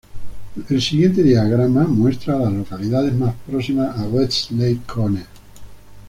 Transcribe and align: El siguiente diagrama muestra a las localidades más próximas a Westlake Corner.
El 0.67 0.81
siguiente 0.81 1.21
diagrama 1.21 1.83
muestra 1.83 2.33
a 2.33 2.39
las 2.39 2.53
localidades 2.53 3.13
más 3.13 3.35
próximas 3.47 3.99
a 3.99 4.07
Westlake 4.07 4.81
Corner. 4.91 5.27